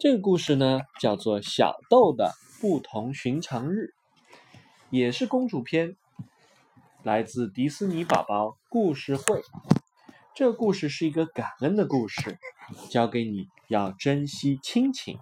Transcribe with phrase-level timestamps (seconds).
[0.00, 3.92] 这个故事呢，叫做《小豆的不同寻常日》，
[4.88, 5.94] 也是公主篇，
[7.02, 9.42] 来自迪士尼宝宝故事会。
[10.34, 12.38] 这个故事是一个感恩的故事，
[12.88, 15.18] 教给你要珍惜亲情。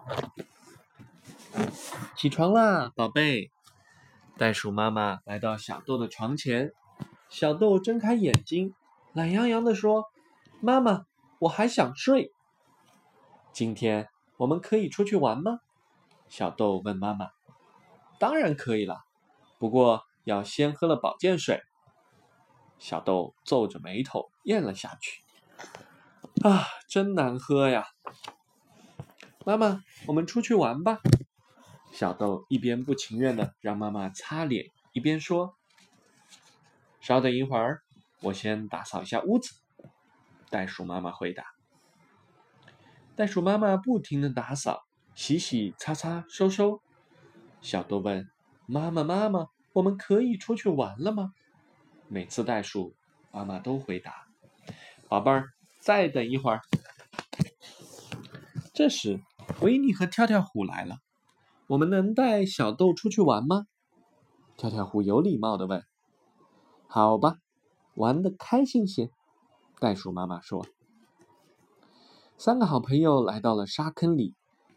[2.15, 3.51] 起床啦，宝贝！
[4.37, 6.71] 袋鼠妈妈来到小豆的床前，
[7.29, 8.73] 小豆睁开眼睛，
[9.13, 10.05] 懒洋洋地说
[10.63, 11.07] ：“妈妈，
[11.41, 12.31] 我还想睡。
[13.53, 14.09] 今天。”
[14.39, 15.61] 我们可以出去玩吗？
[16.29, 17.31] 小豆问妈妈。
[18.19, 19.05] 当然可以了，
[19.59, 21.63] 不过要先喝了保健水。
[22.79, 25.23] 小豆皱着眉头咽了下去。
[26.43, 27.89] 啊，真难喝呀！
[29.45, 31.01] 妈妈，我们出去玩吧。
[31.93, 35.57] 小豆一边不情愿的让妈妈擦脸，一边说
[37.01, 37.83] ：“稍等一会儿，
[38.21, 39.57] 我先打扫一下屋子。”
[40.51, 41.58] 袋鼠妈妈回答。
[43.19, 44.85] 袋鼠妈妈不停的打扫，
[45.17, 46.81] 洗洗擦擦收收。
[47.61, 48.31] 小豆问
[48.65, 51.33] ：“妈妈妈妈，我们可以出去玩了吗？”
[52.07, 52.95] 每次袋鼠
[53.33, 54.29] 妈妈都回答
[55.11, 55.49] ：“宝贝儿，
[55.81, 56.61] 再等一会儿。”
[58.73, 59.21] 这时，
[59.63, 60.99] 维尼和跳跳虎来了。
[61.67, 63.65] 我们能带小豆出去玩吗？
[64.57, 65.83] 跳跳虎有礼貌的问。
[66.87, 67.39] “好吧，
[67.95, 69.11] 玩的开心些。”
[69.81, 70.65] 袋鼠妈妈说。
[72.41, 74.33] 三个好朋友来到了沙坑里，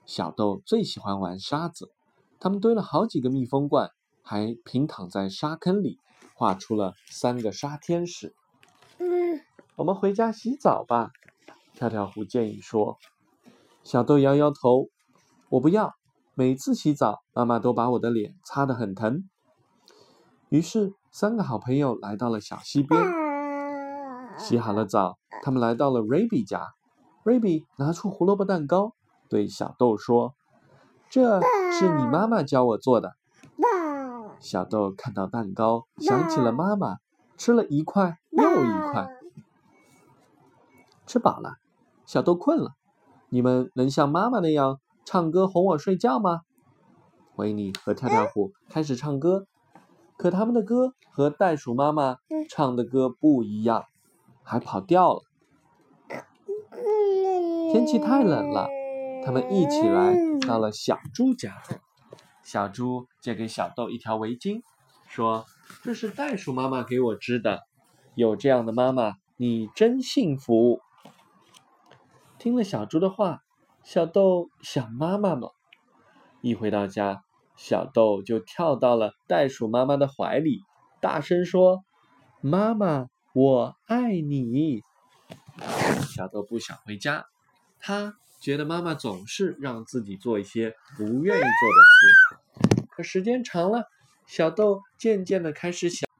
[0.07, 1.91] 小豆最喜欢玩沙子。
[2.39, 3.91] 他们堆了好几个密封罐，
[4.23, 5.99] 还平躺在沙坑里，
[6.33, 8.33] 画出了三个沙天使。
[8.97, 9.39] 嗯，
[9.75, 11.11] 我们回家洗澡吧，
[11.75, 12.97] 跳跳虎建议说。
[13.83, 14.87] 小豆摇摇头，
[15.49, 15.93] 我不要。
[16.33, 19.29] 每次洗澡，妈妈都把我的脸擦得很疼。
[20.49, 22.99] 于是，三个好朋友来到了小溪边，
[24.39, 26.73] 洗好了澡，他们来到了瑞比家。
[27.23, 28.93] 瑞比拿出胡萝卜蛋糕，
[29.29, 30.33] 对小豆说
[31.09, 31.39] ：“这
[31.71, 33.13] 是你妈妈教我做的。”
[34.39, 36.97] 小豆看到蛋糕，想起了妈妈，
[37.37, 39.07] 吃了一块又一块。
[41.05, 41.57] 吃饱了，
[42.05, 42.71] 小豆困了。
[43.29, 46.41] 你们能像妈妈那样唱歌哄我睡觉吗？
[47.35, 49.45] 维尼和跳跳虎开始唱歌，
[50.17, 52.17] 可他们的歌和袋鼠妈妈
[52.49, 53.85] 唱的歌不一样，
[54.41, 55.21] 还跑调了。
[57.71, 58.67] 天气太冷了，
[59.23, 60.13] 他们一起来
[60.45, 61.63] 到了小猪家。
[62.43, 64.61] 小猪借给小豆一条围巾，
[65.07, 65.45] 说
[65.81, 67.61] ：“这是袋鼠妈妈给我织的，
[68.13, 70.81] 有这样的妈妈，你真幸福。”
[72.37, 73.39] 听了小猪的话，
[73.85, 75.53] 小豆想妈妈了。
[76.41, 77.23] 一回到家，
[77.55, 80.59] 小豆就跳到了袋鼠妈妈的怀里，
[80.99, 81.85] 大声说
[82.43, 84.81] ：“妈妈，我爱你。”
[86.13, 87.23] 小豆不想回家。
[87.81, 93.85] 他觉得妈妈总是让自己做一些不愿意做的事，可时间长了，
[94.27, 96.10] 小豆渐渐的开始想。